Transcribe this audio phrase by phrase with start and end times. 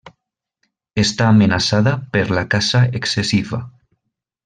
[1.01, 3.65] Està amenaçada per la caça excessiva.